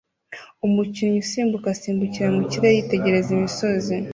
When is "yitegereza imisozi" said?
2.77-3.95